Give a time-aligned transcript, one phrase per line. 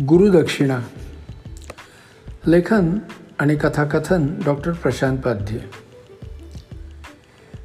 [0.00, 0.80] गुरुदक्षिणा
[2.46, 2.98] लेखन
[3.38, 5.58] आणि कथाकथन डॉक्टर प्रशांत पाध्ये.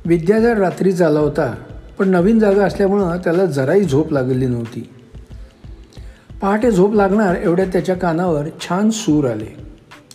[0.05, 1.55] विद्याधर रात्री झाला होता
[1.99, 4.89] पण नवीन जागा असल्यामुळं त्याला जराही झोप लागली नव्हती.
[6.41, 9.57] पहाटे झोप लागणार एवढ्या त्याच्या कानावर छान सूर आले.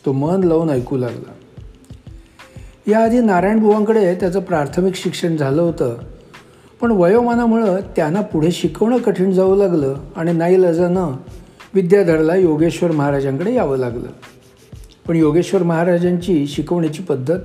[0.06, 1.32] तो मन लावून ऐकू लागला.
[2.86, 5.96] याआधी नारायणबुवांकडे त्याचं प्राथमिक शिक्षण झालं होतं
[6.80, 11.12] पण वयोमानामुळं त्यांना पुढे शिकवणं कठीण जाऊ लागलं आणि नाही लजानं
[11.74, 14.08] विद्याधरला योगेश्वर महाराजांकडे यावं लागलं.
[15.08, 17.38] पण योगेश्वर महाराजांची शिकवण्याची पद्धत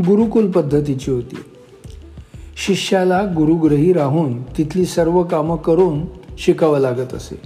[0.00, 1.36] गुरुकुल पद्धतीची होती.
[2.66, 6.00] शिष्याला गुरुग्रही राहून तिथली सर्व कामं करून
[6.38, 7.40] शिकावं लागत असे.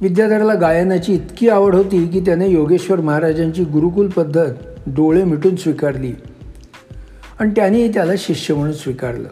[0.00, 4.50] विद्याधरला गायनाची इतकी आवड होती की त्याने योगेश्वर महाराजांची गुरुकुल पद्धत
[4.86, 6.12] डोळे मिटून स्वीकारली.
[7.38, 9.28] आणि त्यांनी त्याला शिष्य म्हणून स्वीकारलं.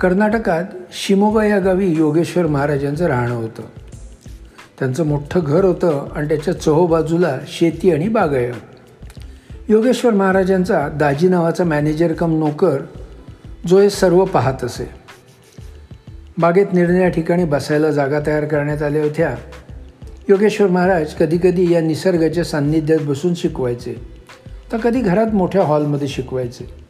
[0.00, 3.62] कर्नाटकात शिमोगा या गावी योगेश्वर महाराजांचं राहणं होतं.
[4.78, 8.52] त्यांचं मोठं घर होतं आणि त्याच्या चहोबाजूला शेती आणि बागाय
[9.68, 12.78] योगेश्वर महाराजांचा दाजी नावाचा मॅनेजर कम नोकर
[13.66, 14.90] जो हे सर्व पाहत असे.
[16.38, 19.36] बागेत निरनिळ्या ठिकाणी बसायला जागा तयार करण्यात आल्या होत्या.
[20.28, 23.94] योगेश्वर महाराज कधीकधी या निसर्गाच्या सान्निध्यात बसून शिकवायचे.
[24.72, 26.85] तर कधी घरात मोठ्या हॉलमध्ये शिकवायचे.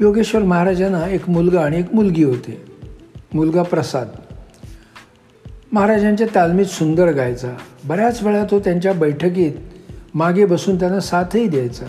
[0.00, 2.64] योगेश्वर महाराजांना एक मुलगा आणि एक मुलगी होते.
[3.34, 4.08] मुलगा प्रसाद.
[5.72, 7.48] महाराजांच्या तालमीत सुंदर गायचा.
[7.84, 9.52] बऱ्याच वेळा तो त्यांच्या बैठकीत
[10.14, 11.84] मागे बसून त्यांना साथही द्यायचा.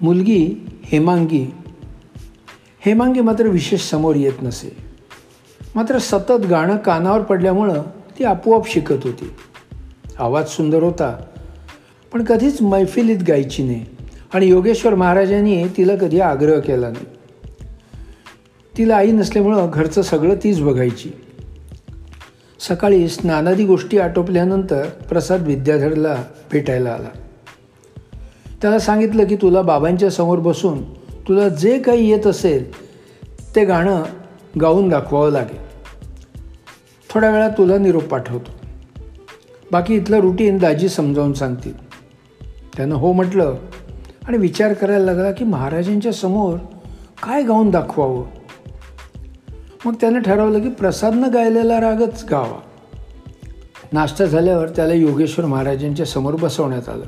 [0.00, 1.54] मुलगी हेमांगी.
[2.80, 4.76] हेमांगी मात्र विशेष समोर येत नसे.
[5.74, 7.82] मात्र सतत गाणं कानावर पडल्यामुळं
[8.18, 9.32] ती आपोआप शिकत होती.
[10.18, 11.24] आवाज सुंदर होता
[12.12, 13.84] पण कधीच मैफिलीत गायची नाही.
[14.34, 17.06] आणि योगेश्वर महाराजांनी तिला कधी आग्रह केला नाही.
[18.78, 21.10] तिला आई नसल्यामुळं घरचं सगळं तीच बघायची.
[22.60, 27.08] सकाळी स्नानादी गोष्टी आटोपल्यानंतर प्रसाद विद्याधरला भेटायला आला.
[28.62, 30.82] त्याला सांगितलं की तुला बाबांच्या समोर बसून
[31.28, 32.72] तुला जे काही येत असेल
[33.56, 34.02] ते गाणं
[34.60, 35.58] गाऊन दाखवावं लागेल.
[37.10, 38.50] थोड्या वेळा तुला निरोप पाठवतो.
[39.72, 41.88] बाकी इथलं रुटीन दाजी समजावून सांगतील.
[42.76, 43.56] त्यानं हो म्हटलं
[44.28, 46.58] आणि विचार करायला लागला की महाराजांच्या समोर
[47.22, 48.24] काय गाऊन दाखवावं?
[49.84, 52.60] मग त्यानं ठरवलं की प्रसादनं गायलेला रागच गावा.
[53.92, 57.04] नाश्ता झाल्यावर त्याला योगेश्वर महाराजांच्या समोर बसवण्यात आलं.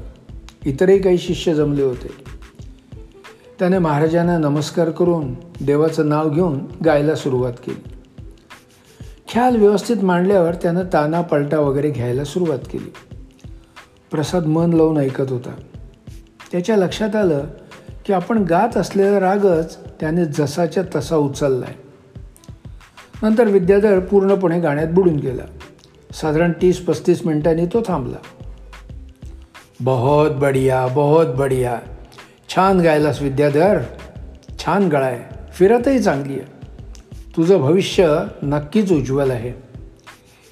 [0.66, 2.08] इतरही काही शिष्य जमले होते.
[3.58, 7.88] त्याने महाराजांना नमस्कार करून देवाचं नाव घेऊन गायला सुरुवात केली.
[9.28, 12.92] ख्याल व्यवस्थित मांडल्यावर त्यानं ताना पलटा वगैरे घ्यायला सुरुवात केली.
[14.10, 15.54] प्रसाद मन लावून ऐकत होता.
[16.54, 17.44] त्याच्या लक्षात आलं
[18.06, 21.74] की आपण गात असलेला रागच त्याने जसाच्या तसा उचलला आहे
[23.22, 25.42] नंतर विद्याधर पूर्णपणे गाण्यात बुडून गेला.
[26.14, 28.16] साधारण तीस पस्तीस मिनिटांनी तो थांबला.
[29.80, 31.78] बहुत बढिया बहुत बढिया.
[32.48, 33.78] छान गायलास विद्याधर.
[34.58, 35.20] छान गळाय.
[35.52, 36.66] फिरतही चांगली आहे.
[37.36, 39.52] तुझं भविष्य नक्कीच उज्ज्वल आहे.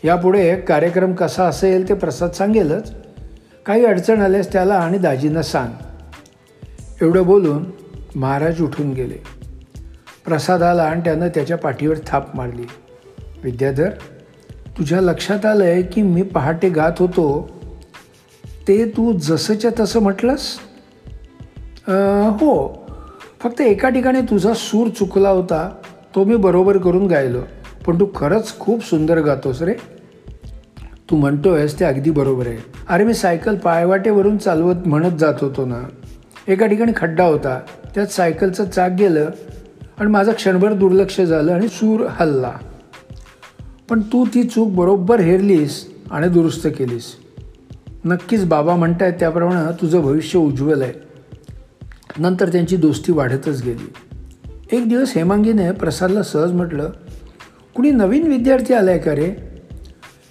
[0.04, 2.94] यापुढे कार्यक्रम कसा असेल ते प्रसाद सांगेलच.
[3.66, 5.72] काही अडचण आल्यास त्याला आणि दाजींना सांग.
[7.02, 7.64] एवढं बोलून
[8.16, 9.16] महाराज उठून गेले.
[10.24, 12.66] प्रसाद आला आणि त्यानं त्याच्या पाठीवर थाप मारली.
[13.44, 13.88] विद्याधर
[14.78, 17.48] तुझ्या लक्षात आलं आहे की मी पहाटे गात होतो?
[18.68, 20.46] ते तू जसंच्या तसं म्हटलंस?
[22.40, 22.52] हो.
[23.42, 25.69] फक्त एका ठिकाणी तुझा सूर चुकला होता
[26.14, 27.40] तो मी बरोबर करून गायलो.
[27.86, 29.74] पण तू खरंच खूप सुंदर गातोस रे.
[31.10, 32.58] तू म्हणतो आहेस ते अगदी बरोबर आहे.
[32.88, 35.82] अरे मी सायकल पायवाटेवरून चालवत म्हणत जात होतो ना.
[36.48, 37.60] एका ठिकाणी खड्डा होता.
[37.94, 39.30] त्यात सायकलचं चाक गेलं
[39.98, 42.53] आणि माझं क्षणभर दुर्लक्ष झालं आणि सूर हल्ला.
[43.88, 47.16] पण तू ती चूक बरोबर हेरलीस आणि दुरुस्त केलीस.
[48.04, 50.92] नक्कीच बाबा म्हणतायत त्याप्रमाणे तुझं भविष्य उज्ज्वल आहे.
[52.19, 53.92] नंतर त्यांची दोस्ती वाढतच गेली.
[54.76, 56.90] एक दिवस हेमांगीने प्रसादला सहज म्हटलं
[57.75, 59.31] कुणी नवीन विद्यार्थी आला आहे का रे?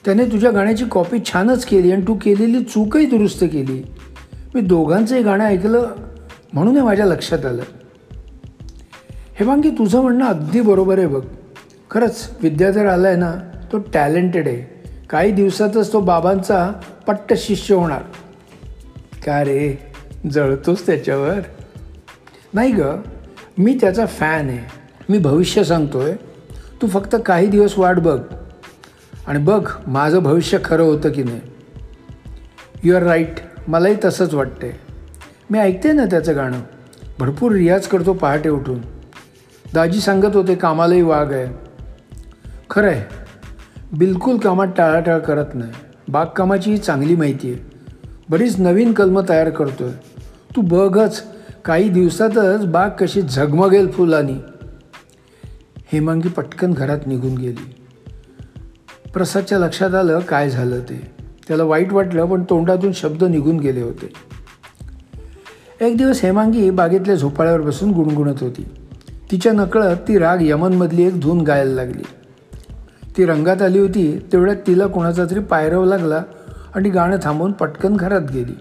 [0.05, 3.83] त्याने तुझ्या गाण्याची कॉपी छानच केली आणि तू केलेली चूकही दुरुस्त केली.
[4.55, 5.87] मी दोघांचंही गाणं ऐकलं
[6.53, 7.63] म्हणून हे माझ्या लक्षात आलं.
[9.35, 11.25] हेमांगी तुझं म्हणणं अगदी बरोबर आहे बघ.
[11.91, 13.35] खरंच विद्याधर आला आहे ना
[13.71, 14.81] तो टॅलेंटेड आहे.
[15.09, 16.71] काही दिवसातच तो बाबांचा
[17.07, 18.01] पट्ट शिष्य होणार.
[19.25, 19.93] का रे?
[20.31, 21.39] जळतोस त्याच्यावर?
[22.53, 22.81] नाही ग
[23.57, 24.71] मी त्याचा फॅन आहे.
[25.09, 26.15] मी भविष्य सांगतोय.
[26.81, 28.21] तू फक्त काही दिवस वाट बघ.
[29.27, 31.41] आणि बघ माझं भविष्य खरं होतं की नाही.
[32.83, 33.35] यू आर राईट
[33.67, 34.71] मलाही तसंच वाटतंय.
[35.51, 36.59] मी ऐकते ना त्याचं गाणं.
[37.19, 38.79] भरपूर रियाज करतो पहाटे उठून.
[39.73, 41.47] दाजी सांगत होते कामालाही वाघ आहे.
[42.69, 43.03] खरं आहे
[43.97, 45.71] बिलकुल कामात टाळाटाळ करत नाही.
[46.07, 47.59] बागकामाची चांगली माहिती आहे.
[48.29, 49.93] बरीच नवीन कलमं तयार करतो आहे
[50.55, 51.23] तू बघच
[51.65, 54.37] काही दिवसातच बाग कशी झगमगेल फुलानी.
[55.85, 57.75] हेमांगी पटकन घरात निघून गेली.
[59.13, 61.11] प्रसादच्या लक्षात आलं काय झालं ते.
[61.47, 64.30] त्याला वाईट वाटलं पण तोंडातून शब्द निघून गेले होते.
[65.81, 68.65] एक दिवस हेमांगी बागेतल्या झोपाळ्यावर बसून गुणगुणत होती.
[69.31, 72.03] तिच्या नकळत ती राग यमनमधली एक धून गायला लागली.
[73.17, 76.23] ती रंगात आली होती तेवढ्यात तिला कोणाचा तरी पायरव लागला
[76.75, 78.53] आणि गाणं थांबवून पटकन घरात गेली.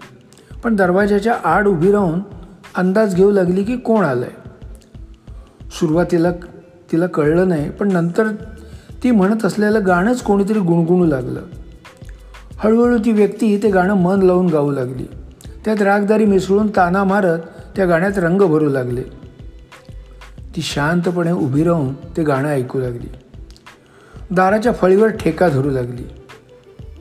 [0.63, 2.19] पण दरवाजाच्या आड उभी राहून
[2.75, 6.31] अंदाज घेऊ लागली की कोण आलं आहे सुरुवातीला
[6.91, 8.27] तिला कळलं नाही पण नंतर
[9.03, 11.41] ती म्हणत असलेलं गाणंच कोणीतरी गुणगुणू लागलं.
[12.57, 15.05] हळूहळू ती व्यक्ती ते गाणं मन लावून गाऊ लागली.
[15.65, 17.39] त्यात रागदारी मिसळून ताना मारत
[17.75, 19.01] त्या गाण्यात रंग भरू लागले.
[20.55, 23.07] ती शांतपणे उभी राहून ते गाणं ऐकू लागली.
[24.31, 26.03] दाराच्या फळीवर ठेका धरू लागली.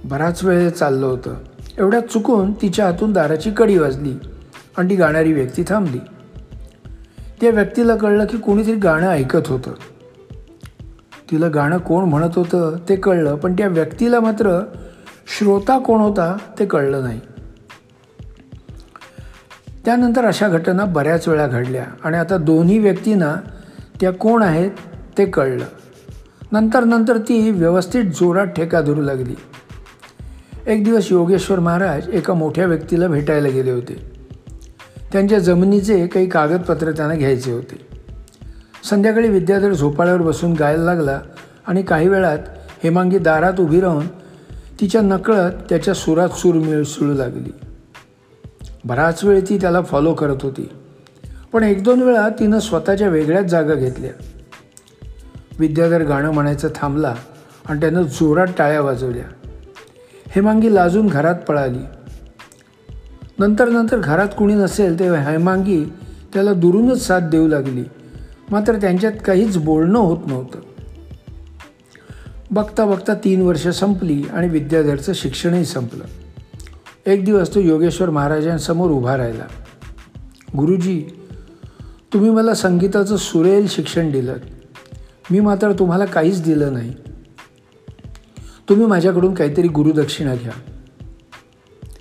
[0.04, 1.34] बराच वेळ चाललं होतं.
[1.78, 4.12] एवढ्यात चुकून तिच्या हातून दाराची कडी वाजली
[4.76, 5.98] आणि ती गाणारी व्यक्ती थांबली.
[7.40, 9.72] त्या व्यक्तीला कळलं की कोणीतरी गाणं ऐकत होतं.
[11.30, 14.64] तिला गाणं कोण म्हणत होतं ते कळलं पण त्या व्यक्तीला मात्र
[15.38, 17.20] श्रोता कोण होता ते कळलं नाही.
[19.90, 21.84] त्यानंतर अशा घटना बऱ्याच वेळा घडल्या.
[22.04, 23.36] आणि आता दोन्ही व्यक्तींना
[24.00, 24.70] त्या कोण आहेत
[25.18, 25.64] ते कळलं.
[26.52, 29.34] नंतर नंतर ती व्यवस्थित जोरात ठेका धरू लागली.
[30.66, 34.12] एक दिवस योगेश्वर महाराज एका मोठ्या व्यक्तीला भेटायला गेले होते.
[35.12, 37.86] त्यांच्या जमिनीचे काही कागदपत्र त्यांना घ्यायचे होते.
[38.90, 41.20] संध्याकाळी विद्याधर झोपाळ्यावर बसून गायला लागला
[41.66, 42.38] आणि काही वेळात
[42.84, 44.06] हेमांगी दारात उभी राहून
[44.80, 47.50] तिच्या नकळत त्याच्या सुरात सूर मिळसळू लागली.
[48.84, 50.70] बराच वेळ ती त्याला फॉलो करत होती.
[51.52, 54.10] पण एक दोन वेळा तिनं स्वतःच्या वेगळ्याच जागा घेतल्या.
[55.58, 57.14] विद्याधर गाणं म्हणायचं थांबला
[57.66, 59.24] आणि त्यानं जोरात टाळ्या वाजवल्या.
[60.28, 61.78] हेमांगी लाजून घरात पळाली.
[63.38, 65.84] नंतर नंतर घरात कुणी नसेल तेव्हा हेमांगी
[66.34, 67.84] त्याला दुरूनच साथ देऊ लागली.
[68.50, 70.58] मात्र त्यांच्यात काहीच बोलणं होत नव्हतं.
[72.50, 76.04] बघता बघता तीन वर्ष संपली आणि विद्याधरचं शिक्षणही संपलं.
[77.06, 79.44] एक दिवस तो योगेश्वर महाराजांसमोर उभा राहिला.
[80.58, 81.04] गुरुजी
[82.12, 84.34] तुम्ही मला संगीताचं सुरेल शिक्षण दिलं
[85.30, 86.94] मी मात्र तुम्हाला काहीच दिलं नाही.
[88.68, 90.52] तुम्ही माझ्याकडून काहीतरी गुरुदक्षिणा घ्या.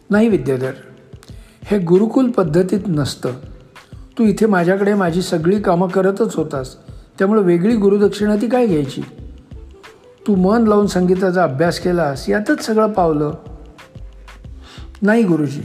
[0.09, 0.71] नाही विद्याधर
[1.63, 3.31] हे गुरुकुल पद्धतीत नसतं.
[4.17, 6.75] तू इथे माझ्याकडे माझी सगळी कामं करतच होतास.
[7.19, 9.01] त्यामुळे वेगळी गुरुदक्षिणा ती काय घ्यायची?
[10.27, 13.33] तू मन लावून संगीताचा अभ्यास केलास यातच सगळं पावलं.
[15.01, 15.61] नाही गुरुजी.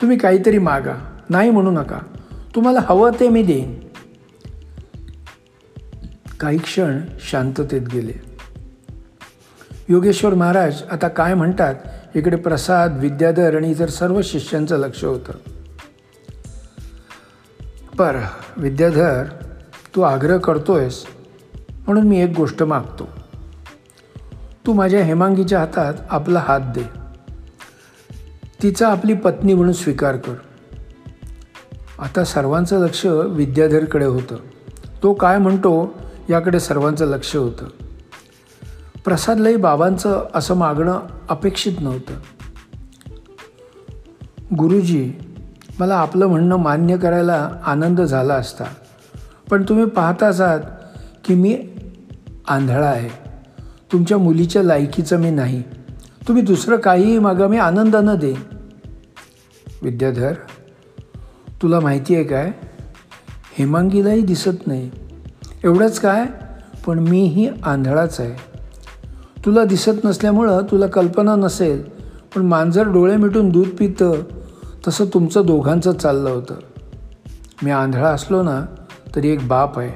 [0.00, 1.18] तुम्ही काहीतरी मागा.
[1.30, 1.98] नाही म्हणू नका.
[2.54, 3.80] तुम्हाला हवं ते मी देईन.
[6.40, 8.12] काही क्षण शांततेत गेले.
[9.88, 11.74] योगेश्वर महाराज आता काय म्हणतात?
[12.14, 15.32] इकडे प्रसाद विद्याधर आणि इतर सर्व शिष्यांचं लक्ष होतं.
[17.98, 18.20] पर
[18.56, 19.24] विद्याधर
[19.96, 21.06] तू आग्रह करतोयस
[21.70, 23.08] म्हणून मी एक गोष्ट मागतो.
[24.66, 27.07] तू माझ्या हेमांगीच्या हातात आपला हात दे.
[28.62, 30.34] तिचा आपली पत्नी म्हणून स्वीकार कर.
[31.98, 34.36] आता सर्वांचं लक्ष विद्याधरकडे होतं.
[35.02, 35.94] तो काय म्हणतो
[36.30, 37.66] याकडे सर्वांचं लक्ष होतं.
[39.04, 42.14] प्रसादलाही बाबांचं असं मागणं अपेक्षित नव्हतं.
[44.56, 45.12] गुरुजी
[45.80, 48.64] मला आपलं म्हणणं मान्य करायला आनंद झाला असता.
[49.50, 50.60] पण तुम्ही पाहताच आहात
[51.24, 51.68] की मी
[52.48, 53.08] आंधळा आहे.
[53.92, 55.62] तुमच्या मुलीच्या लायकीचं मी नाही.
[56.28, 58.40] तुम्ही दुसरं काहीही मागा मी आनंदानं देईन.
[59.82, 60.32] विद्याधर
[61.62, 62.52] तुला माहिती आहे काय?
[63.58, 64.90] हेमांगीलाही दिसत नाही.
[65.64, 66.26] एवढंच काय?
[66.86, 68.34] पण मीही आंधळाच आहे.
[69.44, 71.82] तुला दिसत नसल्यामुळं तुला कल्पना नसेल
[72.34, 74.12] पण मांजर डोळे मिटून दूध पितं
[74.88, 76.54] तसं तुमचं दोघांचं चाललं होतं.
[77.62, 78.66] मी आंधळा असलो ना
[79.16, 79.92] तरी एक बाप आहे.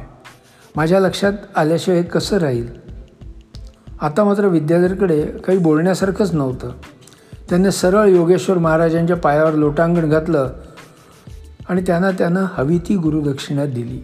[0.77, 2.82] माझ्या लक्षात आल्याशिवाय कसं राहील?
[4.03, 6.71] आता मात्र विद्याधरकडे काही बोलण्यासारखंच नव्हतं.
[7.49, 10.51] त्याने सरळ योगेश्वर महाराजांच्या पायावर लोटांगण घातलं
[11.69, 14.01] आणि त्यांना त्यानं हवी ती गुरुदक्षिणा दिली.